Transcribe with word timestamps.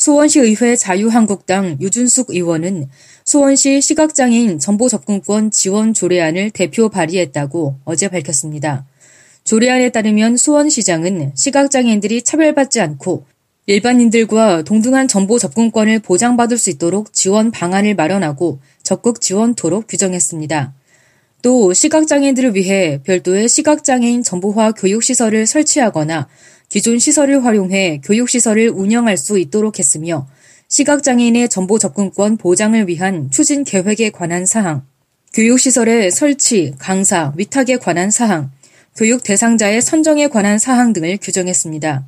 수원시 0.00 0.38
의회 0.38 0.76
자유한국당 0.76 1.76
유준숙 1.80 2.30
의원은 2.30 2.88
수원시 3.24 3.80
시각장애인 3.80 4.60
정보 4.60 4.88
접근권 4.88 5.50
지원 5.50 5.92
조례안을 5.92 6.50
대표 6.50 6.88
발의했다고 6.88 7.80
어제 7.84 8.06
밝혔습니다. 8.06 8.86
조례안에 9.42 9.90
따르면 9.90 10.36
수원시장은 10.36 11.32
시각장애인들이 11.34 12.22
차별받지 12.22 12.80
않고 12.80 13.24
일반인들과 13.66 14.62
동등한 14.62 15.08
정보 15.08 15.36
접근권을 15.36 15.98
보장받을 15.98 16.58
수 16.58 16.70
있도록 16.70 17.12
지원 17.12 17.50
방안을 17.50 17.96
마련하고 17.96 18.60
적극 18.84 19.20
지원토록 19.20 19.88
규정했습니다. 19.88 20.74
또 21.42 21.72
시각장애인들을 21.72 22.54
위해 22.54 23.00
별도의 23.04 23.48
시각장애인 23.48 24.22
정보화 24.22 24.72
교육시설을 24.72 25.46
설치하거나 25.46 26.28
기존 26.68 26.98
시설을 26.98 27.44
활용해 27.44 28.02
교육시설을 28.04 28.68
운영할 28.68 29.16
수 29.16 29.38
있도록 29.38 29.78
했으며 29.78 30.28
시각장애인의 30.68 31.48
정보 31.48 31.78
접근권 31.78 32.36
보장을 32.36 32.88
위한 32.88 33.30
추진 33.30 33.64
계획에 33.64 34.10
관한 34.10 34.44
사항, 34.44 34.82
교육시설의 35.32 36.10
설치, 36.10 36.74
강사, 36.78 37.32
위탁에 37.36 37.78
관한 37.78 38.10
사항, 38.10 38.50
교육 38.94 39.22
대상자의 39.22 39.80
선정에 39.80 40.28
관한 40.28 40.58
사항 40.58 40.92
등을 40.92 41.18
규정했습니다. 41.22 42.06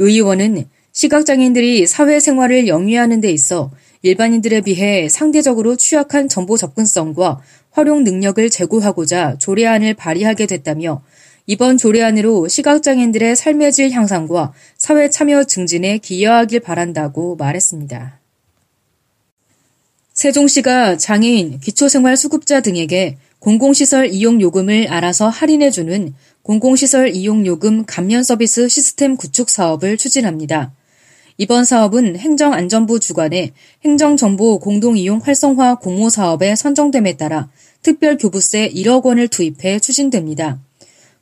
요 0.00 0.06
의원은 0.06 0.66
시각장애인들이 0.92 1.86
사회생활을 1.86 2.68
영위하는 2.68 3.20
데 3.20 3.30
있어 3.30 3.72
일반인들에 4.02 4.60
비해 4.60 5.08
상대적으로 5.08 5.76
취약한 5.76 6.28
정보 6.28 6.56
접근성과 6.56 7.40
활용 7.70 8.04
능력을 8.04 8.48
제고하고자 8.50 9.36
조례안을 9.38 9.94
발의하게 9.94 10.46
됐다며 10.46 11.02
이번 11.46 11.78
조례안으로 11.78 12.48
시각장애인들의 12.48 13.36
삶의 13.36 13.72
질 13.72 13.92
향상과 13.92 14.52
사회 14.76 15.08
참여 15.08 15.44
증진에 15.44 15.98
기여하길 15.98 16.60
바란다고 16.60 17.36
말했습니다. 17.36 18.18
세종시가 20.12 20.96
장애인, 20.96 21.60
기초생활수급자 21.60 22.62
등에게 22.62 23.16
공공시설 23.38 24.08
이용 24.08 24.40
요금을 24.40 24.88
알아서 24.88 25.28
할인해주는 25.28 26.14
공공시설 26.42 27.14
이용 27.14 27.46
요금 27.46 27.84
감면 27.84 28.24
서비스 28.24 28.68
시스템 28.68 29.16
구축 29.16 29.48
사업을 29.48 29.96
추진합니다. 29.98 30.72
이번 31.38 31.64
사업은 31.64 32.16
행정안전부 32.16 32.98
주관의 32.98 33.52
행정정보 33.84 34.58
공동이용 34.58 35.20
활성화 35.22 35.76
공모 35.76 36.08
사업에 36.08 36.56
선정됨에 36.56 37.18
따라 37.18 37.48
특별교부세 37.82 38.70
1억 38.70 39.04
원을 39.04 39.28
투입해 39.28 39.78
추진됩니다. 39.78 40.58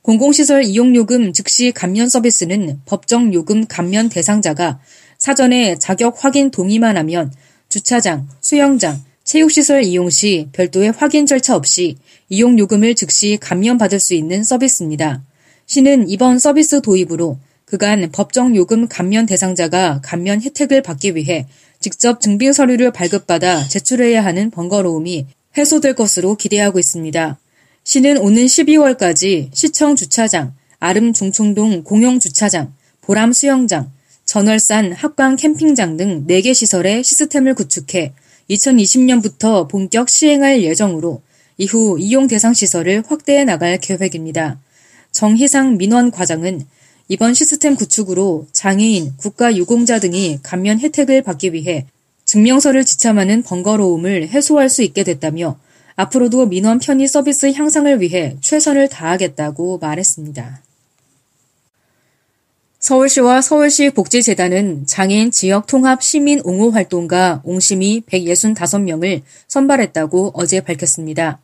공공시설 0.05 0.65
이용요금 0.65 1.33
즉시 1.33 1.71
감면 1.71 2.09
서비스는 2.09 2.81
법정 2.85 3.33
요금 3.33 3.65
감면 3.65 4.07
대상자가 4.07 4.79
사전에 5.17 5.79
자격 5.79 6.23
확인 6.23 6.51
동의만 6.51 6.95
하면 6.95 7.33
주차장, 7.69 8.29
수영장, 8.39 9.01
체육시설 9.23 9.83
이용 9.83 10.11
시 10.11 10.47
별도의 10.53 10.91
확인 10.91 11.25
절차 11.25 11.55
없이 11.55 11.97
이용요금을 12.29 12.93
즉시 12.93 13.39
감면받을 13.41 13.99
수 13.99 14.13
있는 14.13 14.43
서비스입니다. 14.43 15.23
시는 15.65 16.07
이번 16.07 16.37
서비스 16.37 16.83
도입으로 16.83 17.39
그간 17.65 18.07
법정 18.11 18.55
요금 18.55 18.87
감면 18.87 19.25
대상자가 19.25 20.01
감면 20.03 20.39
혜택을 20.39 20.83
받기 20.83 21.15
위해 21.15 21.47
직접 21.79 22.21
증빙 22.21 22.53
서류를 22.53 22.91
발급받아 22.91 23.67
제출해야 23.67 24.23
하는 24.23 24.51
번거로움이 24.51 25.25
해소될 25.57 25.95
것으로 25.95 26.35
기대하고 26.35 26.77
있습니다. 26.77 27.39
시는 27.87 28.17
오는 28.17 28.43
12월까지 28.47 29.49
시청 29.53 29.95
주차장, 29.95 30.55
아름 30.79 31.13
중충동 31.13 31.83
공용 31.83 32.19
주차장, 32.19 32.73
보람 33.01 33.31
수영장, 33.31 33.91
전월산 34.25 34.91
합강 34.91 35.35
캠핑장 35.35 35.95
등 35.95 36.25
4개 36.25 36.55
시설의 36.55 37.03
시스템을 37.03 37.53
구축해 37.53 38.13
2020년부터 38.49 39.69
본격 39.69 40.09
시행할 40.09 40.63
예정으로 40.63 41.21
이후 41.59 41.97
이용 41.99 42.25
대상 42.25 42.55
시설을 42.55 43.03
확대해 43.05 43.43
나갈 43.43 43.77
계획입니다. 43.77 44.59
정희상 45.11 45.77
민원 45.77 46.09
과장은 46.09 46.65
이번 47.07 47.35
시스템 47.35 47.75
구축으로 47.75 48.47
장애인, 48.51 49.13
국가유공자 49.17 49.99
등이 49.99 50.39
감면 50.41 50.79
혜택을 50.79 51.21
받기 51.21 51.53
위해 51.53 51.85
증명서를 52.25 52.83
지참하는 52.83 53.43
번거로움을 53.43 54.29
해소할 54.29 54.69
수 54.69 54.81
있게 54.81 55.03
됐다며 55.03 55.59
앞으로도 55.95 56.47
민원 56.47 56.79
편의 56.79 57.07
서비스 57.07 57.51
향상을 57.51 58.01
위해 58.01 58.35
최선을 58.41 58.89
다하겠다고 58.89 59.77
말했습니다. 59.79 60.61
서울시와 62.79 63.41
서울시 63.41 63.89
복지재단은 63.89 64.85
장애인 64.85 65.31
지역 65.31 65.65
통합 65.65 66.03
시민 66.03 66.39
옹호 66.43 66.69
활동가 66.69 67.41
옹심이 67.43 68.01
165명을 68.01 69.21
선발했다고 69.47 70.33
어제 70.35 70.61
밝혔습니다. 70.61 71.39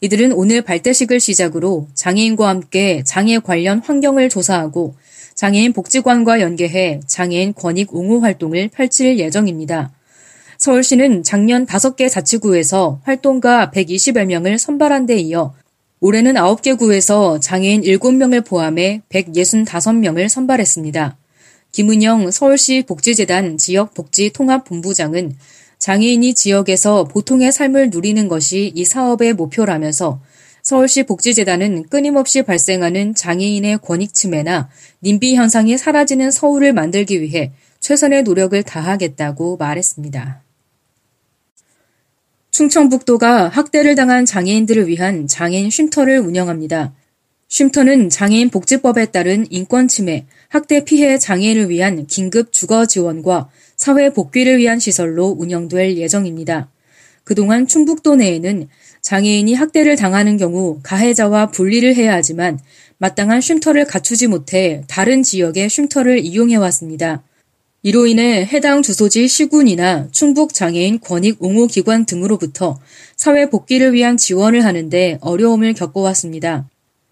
이들은 0.00 0.32
오늘 0.32 0.62
발대식을 0.62 1.18
시작으로 1.18 1.88
장애인과 1.94 2.48
함께 2.48 3.02
장애 3.04 3.38
관련 3.38 3.80
환경을 3.80 4.28
조사하고 4.28 4.94
장애인 5.34 5.72
복지관과 5.72 6.40
연계해 6.40 7.00
장애인 7.06 7.54
권익 7.54 7.92
옹호 7.94 8.20
활동을 8.20 8.68
펼칠 8.68 9.18
예정입니다. 9.18 9.95
서울시는 10.66 11.22
작년 11.22 11.64
5개 11.64 12.10
자치구에서 12.10 13.00
활동가 13.04 13.70
120여 13.70 14.24
명을 14.24 14.58
선발한 14.58 15.06
데 15.06 15.14
이어 15.14 15.54
올해는 16.00 16.34
9개 16.34 16.76
구에서 16.76 17.38
장애인 17.38 17.82
7명을 17.82 18.44
포함해 18.44 19.02
165명을 19.08 20.28
선발했습니다. 20.28 21.16
김은영 21.70 22.32
서울시 22.32 22.82
복지재단 22.82 23.58
지역복지통합본부장은 23.58 25.36
장애인이 25.78 26.34
지역에서 26.34 27.04
보통의 27.04 27.52
삶을 27.52 27.90
누리는 27.90 28.26
것이 28.26 28.72
이 28.74 28.84
사업의 28.84 29.34
목표라면서 29.34 30.20
서울시 30.62 31.04
복지재단은 31.04 31.84
끊임없이 31.84 32.42
발생하는 32.42 33.14
장애인의 33.14 33.78
권익 33.82 34.12
침해나 34.12 34.68
님비 35.04 35.36
현상이 35.36 35.78
사라지는 35.78 36.32
서울을 36.32 36.72
만들기 36.72 37.22
위해 37.22 37.52
최선의 37.78 38.24
노력을 38.24 38.60
다하겠다고 38.64 39.58
말했습니다. 39.58 40.45
충청북도가 42.56 43.48
학대를 43.48 43.96
당한 43.96 44.24
장애인들을 44.24 44.88
위한 44.88 45.26
장애인 45.26 45.68
쉼터를 45.68 46.20
운영합니다. 46.20 46.94
쉼터는 47.48 48.08
장애인 48.08 48.48
복지법에 48.48 49.10
따른 49.10 49.44
인권 49.50 49.88
침해, 49.88 50.24
학대 50.48 50.82
피해 50.82 51.18
장애인을 51.18 51.68
위한 51.68 52.06
긴급 52.06 52.54
주거 52.54 52.86
지원과 52.86 53.50
사회 53.76 54.10
복귀를 54.10 54.56
위한 54.56 54.78
시설로 54.78 55.36
운영될 55.38 55.98
예정입니다. 55.98 56.70
그동안 57.24 57.66
충북도 57.66 58.16
내에는 58.16 58.68
장애인이 59.02 59.52
학대를 59.52 59.96
당하는 59.96 60.38
경우 60.38 60.80
가해자와 60.82 61.50
분리를 61.50 61.94
해야 61.94 62.14
하지만 62.14 62.58
마땅한 62.96 63.42
쉼터를 63.42 63.84
갖추지 63.84 64.28
못해 64.28 64.80
다른 64.88 65.22
지역의 65.22 65.68
쉼터를 65.68 66.20
이용해 66.24 66.56
왔습니다. 66.56 67.22
이로 67.86 68.08
인해 68.08 68.44
해당 68.44 68.82
주소지 68.82 69.28
시군이나 69.28 70.08
충북 70.10 70.52
장애인 70.52 70.98
권익 70.98 71.36
옹호 71.40 71.68
기관 71.68 72.04
등으로부터 72.04 72.80
사회 73.14 73.48
복귀를 73.48 73.92
위한 73.92 74.16
지원을 74.16 74.64
하는데 74.64 75.18
어려움을 75.20 75.72
겪어왔습니다. 75.72 76.68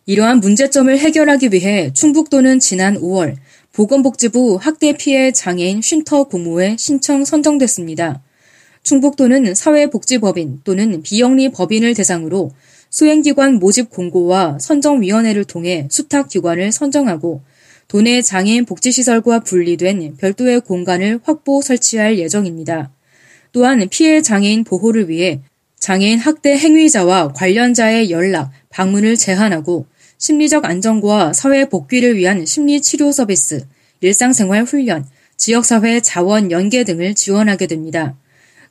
이러한 0.07 0.41
문제점을 0.41 0.99
해결하기 0.99 1.51
위해 1.53 1.93
충북도는 1.93 2.59
지난 2.59 3.01
5월 3.01 3.37
보건복지부 3.71 4.59
학대 4.61 4.97
피해 4.97 5.31
장애인 5.31 5.81
쉼터 5.81 6.25
공모에 6.25 6.75
신청 6.77 7.25
선정됐습니다. 7.25 8.21
충북도는 8.83 9.55
사회복지법인 9.55 10.63
또는 10.65 11.03
비영리 11.03 11.51
법인을 11.51 11.95
대상으로 11.95 12.51
수행기관 12.91 13.61
모집 13.61 13.91
공고와 13.91 14.59
선정위원회를 14.59 15.45
통해 15.45 15.87
수탁기관을 15.89 16.73
선정하고 16.73 17.43
도내 17.95 18.23
장애인 18.23 18.65
복지시설과 18.65 19.45
분리된 19.45 20.17
별도의 20.17 20.63
공간을 20.63 21.21
확보 21.23 21.63
설치할 21.63 22.19
예정입니다. 22.19 22.91
또한 23.53 23.87
피해 23.89 24.21
장애인 24.21 24.65
보호를 24.65 25.09
위해 25.09 25.43
장애인 25.79 26.19
학대 26.19 26.57
행위자와 26.57 27.35
관련자의 27.35 28.11
연락, 28.11 28.51
방문을 28.71 29.15
제한하고 29.15 29.87
심리적 30.19 30.65
안정과 30.65 31.35
사회 31.35 31.69
복귀를 31.69 32.17
위한 32.17 32.45
심리치료 32.45 33.13
서비스, 33.13 33.65
일상생활 34.01 34.65
훈련, 34.65 35.07
지역사회 35.37 36.01
자원 36.01 36.51
연계 36.51 36.83
등을 36.83 37.15
지원하게 37.15 37.69
됩니다. 37.69 38.17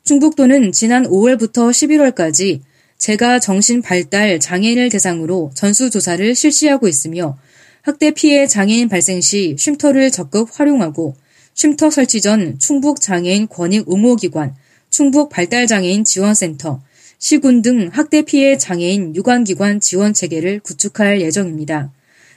충북도는 0.02 0.72
지난 0.72 1.04
5월부터 1.04 1.70
11월까지 1.70 2.60
재가 2.98 3.38
정신 3.38 3.80
발달 3.80 4.38
장애인을 4.38 4.90
대상으로 4.90 5.50
전수조사를 5.54 6.34
실시하고 6.34 6.88
있으며 6.88 7.38
학대 7.84 8.12
피해 8.12 8.46
장애인 8.46 8.88
발생 8.88 9.20
시 9.20 9.56
쉼터를 9.58 10.10
적극 10.10 10.48
활용하고 10.58 11.16
쉼터 11.52 11.90
설치 11.90 12.22
전 12.22 12.58
충북 12.58 12.98
장애인 12.98 13.46
권익 13.48 13.90
옹호 13.90 14.16
기관, 14.16 14.54
충북 14.88 15.28
발달 15.28 15.66
장애인 15.66 16.04
지원센터, 16.04 16.80
시군 17.18 17.60
등 17.60 17.90
학대 17.92 18.22
피해 18.22 18.56
장애인 18.56 19.14
유관기관 19.14 19.80
지원 19.80 20.14
체계를 20.14 20.60
구축할 20.60 21.20
예정입니다. 21.20 21.92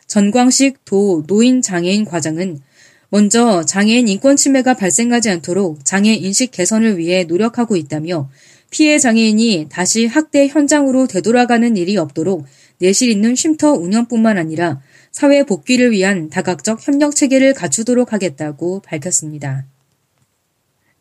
전광식 0.05 0.83
도 0.83 1.23
노인 1.27 1.61
장애인 1.61 2.03
과장은 2.03 2.59
먼저 3.07 3.63
장애인 3.63 4.09
인권 4.09 4.35
침해가 4.35 4.73
발생하지 4.73 5.29
않도록 5.29 5.85
장애 5.85 6.13
인식 6.13 6.51
개선을 6.51 6.97
위해 6.97 7.23
노력하고 7.23 7.77
있다며 7.77 8.29
피해 8.69 8.99
장애인이 8.99 9.67
다시 9.69 10.07
학대 10.07 10.49
현장으로 10.49 11.07
되돌아가는 11.07 11.77
일이 11.77 11.95
없도록 11.95 12.43
내실 12.79 13.09
있는 13.09 13.33
쉼터 13.33 13.71
운영뿐만 13.71 14.37
아니라 14.37 14.81
사회 15.17 15.41
복귀를 15.41 15.89
위한 15.89 16.29
다각적 16.29 16.85
협력 16.85 17.15
체계를 17.15 17.55
갖추도록 17.55 18.13
하겠다고 18.13 18.83
밝혔습니다. 18.85 19.65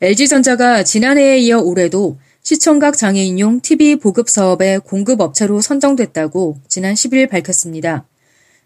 LG전자가 0.00 0.84
지난해에 0.84 1.36
이어 1.40 1.58
올해도 1.58 2.16
시청각 2.42 2.96
장애인용 2.96 3.60
TV 3.60 3.96
보급 3.96 4.30
사업의 4.30 4.80
공급업체로 4.80 5.60
선정됐다고 5.60 6.56
지난 6.66 6.94
10일 6.94 7.28
밝혔습니다. 7.28 8.06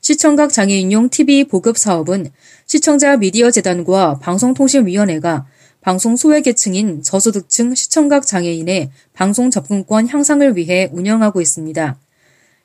시청각 0.00 0.52
장애인용 0.52 1.08
TV 1.08 1.42
보급 1.48 1.78
사업은 1.78 2.30
시청자 2.66 3.16
미디어 3.16 3.50
재단과 3.50 4.20
방송통신위원회가 4.20 5.46
방송 5.80 6.14
소외계층인 6.14 7.02
저소득층 7.02 7.74
시청각 7.74 8.24
장애인의 8.24 8.90
방송 9.14 9.50
접근권 9.50 10.06
향상을 10.06 10.56
위해 10.56 10.88
운영하고 10.92 11.40
있습니다. 11.40 11.98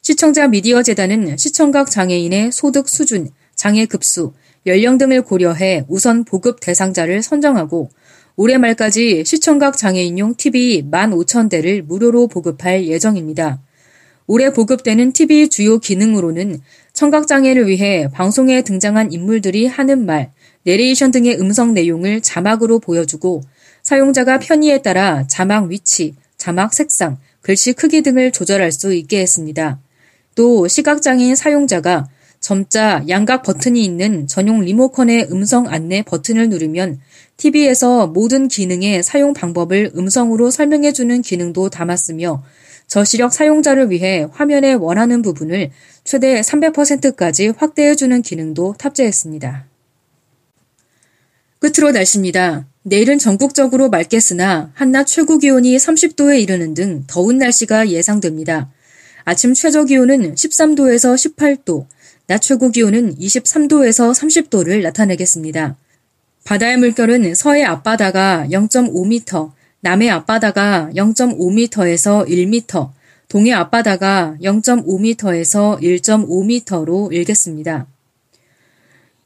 시청자 0.08 0.48
미디어 0.48 0.84
재단은 0.84 1.36
시청각 1.36 1.90
장애인의 1.90 2.52
소득 2.52 2.88
수준, 2.90 3.32
장애 3.56 3.88
급수, 3.88 4.34
연령 4.68 5.00
등을 5.00 5.24
고려해 5.24 5.86
우선 5.88 6.24
보급 6.26 6.60
대상자를 6.60 7.24
선정하고 7.24 7.90
올해 8.36 8.60
말까지 8.60 9.24
시청각 9.26 9.76
장애인용 9.76 10.36
TV 10.36 10.84
15,000대를 10.92 11.82
무료로 11.82 12.28
보급할 12.28 12.86
예정입니다. 12.86 13.60
올해 14.28 14.54
보급되는 14.54 15.12
TV 15.12 15.50
주요 15.50 15.80
기능으로는 15.80 16.60
청각장애를 16.94 17.68
위해 17.68 18.08
방송에 18.14 18.62
등장한 18.62 19.12
인물들이 19.12 19.66
하는 19.66 20.06
말, 20.06 20.32
내레이션 20.66 21.10
등의 21.10 21.40
음성 21.40 21.74
내용을 21.74 22.22
자막으로 22.22 22.78
보여주고 22.78 23.42
사용자가 23.82 24.38
편의에 24.38 24.84
따라 24.84 25.26
자막 25.26 25.72
위치, 25.72 26.14
자막 26.38 26.76
색상, 26.76 27.18
글씨 27.42 27.74
크기 27.74 28.04
등을 28.04 28.32
조절할 28.32 28.72
수 28.72 28.94
있게 28.94 29.22
했습니다. 29.22 29.80
또 30.36 30.68
시각장애인 30.68 31.36
사용자가 31.36 32.08
점자 32.40 33.04
양각 33.10 33.42
버튼이 33.42 33.84
있는 33.84 34.28
전용 34.28 34.62
리모컨의 34.62 35.30
음성 35.32 35.68
안내 35.68 36.04
버튼을 36.04 36.50
누르면 36.50 37.00
TV에서 37.38 38.08
모든 38.08 38.48
기능의 38.48 39.02
사용 39.02 39.34
방법을 39.34 39.94
음성으로 39.96 40.52
설명해주는 40.52 41.22
기능도 41.24 41.70
담았으며 41.70 42.44
저시력 42.88 43.34
사용자를 43.34 43.90
위해 43.90 44.28
화면에 44.32 44.74
원하는 44.74 45.24
부분을 45.24 45.72
최대 46.04 46.40
300%까지 46.42 47.48
확대해주는 47.58 48.22
기능도 48.22 48.76
탑재했습니다. 48.78 49.66
끝으로 51.58 51.92
날씨입니다. 51.92 52.68
내일은 52.84 53.18
전국적으로 53.18 53.90
맑겠으나 53.90 54.72
한낮 54.76 55.08
최고 55.08 55.40
기온이 55.40 55.76
30도에 55.78 56.40
이르는 56.44 56.76
등 56.76 57.06
더운 57.08 57.40
날씨가 57.40 57.90
예상됩니다. 57.90 58.70
아침 59.28 59.56
최저 59.56 59.86
기온은 59.86 60.36
13도에서 60.36 61.16
18도, 61.16 61.88
낮 62.28 62.40
최고 62.42 62.70
기온은 62.70 63.18
23도에서 63.18 64.14
30도를 64.14 64.84
나타내겠습니다. 64.84 65.76
바다의 66.44 66.78
물결은 66.78 67.34
서해 67.34 67.64
앞바다가 67.64 68.46
0.5m, 68.52 69.52
남해 69.82 70.10
앞바다가 70.12 70.92
0.5m에서 70.96 72.28
1m, 72.28 72.92
동해 73.28 73.52
앞바다가 73.52 74.38
0.5m에서 74.44 75.82
1.5m로 75.82 77.12
일겠습니다. 77.12 77.88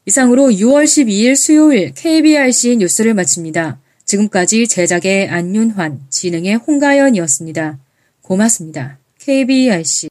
이상으로 0.06 0.44
6월 0.48 0.84
12일 0.84 1.36
수요일 1.36 1.92
KBRC 1.94 2.76
뉴스를 2.78 3.12
마칩니다. 3.12 3.78
지금까지 4.06 4.66
제작의 4.66 5.28
안윤환, 5.28 6.00
진행의 6.08 6.56
홍가연이었습니다. 6.56 7.78
고맙습니다. 8.22 8.99
KBRC 9.20 10.08